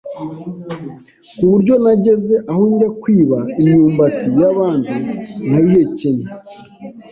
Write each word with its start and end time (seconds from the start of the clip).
ku 1.37 1.43
buryo 1.51 1.73
nageze 1.83 2.35
aho 2.51 2.63
njya 2.71 2.89
kwiba 3.01 3.39
imyumbati 3.61 4.27
y’abandi 4.39 4.93
nkayihekenya 5.47 6.27